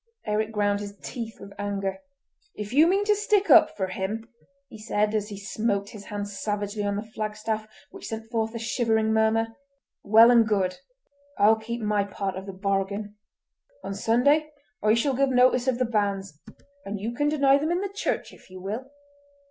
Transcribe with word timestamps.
Eric 0.25 0.51
ground 0.51 0.79
his 0.79 0.97
teeth 1.03 1.39
with 1.39 1.53
anger. 1.59 1.99
"If 2.55 2.73
you 2.73 2.87
mean 2.87 3.05
to 3.05 3.13
stick 3.15 3.51
up 3.51 3.77
for 3.77 3.85
him," 3.89 4.27
he 4.67 4.79
said, 4.79 5.13
as 5.13 5.29
he 5.29 5.37
smote 5.37 5.89
his 5.89 6.05
hands 6.05 6.39
savagely 6.39 6.81
on 6.83 6.95
the 6.95 7.03
flagstaff, 7.03 7.67
which 7.91 8.07
sent 8.07 8.31
forth 8.31 8.55
a 8.55 8.57
shivering 8.57 9.13
murmur, 9.13 9.49
"well 10.01 10.31
and 10.31 10.47
good. 10.47 10.79
I'll 11.37 11.55
keep 11.55 11.81
my 11.81 12.03
part 12.03 12.35
of 12.35 12.47
the 12.47 12.51
bargain. 12.51 13.15
On 13.83 13.93
Sunday 13.93 14.49
I 14.81 14.95
shall 14.95 15.13
give 15.13 15.29
notice 15.29 15.67
of 15.67 15.77
the 15.77 15.85
banns, 15.85 16.39
and 16.83 16.99
you 16.99 17.13
can 17.13 17.29
deny 17.29 17.59
them 17.59 17.69
in 17.69 17.81
the 17.81 17.93
church 17.93 18.33
if 18.33 18.49
you 18.49 18.59
will. 18.59 18.89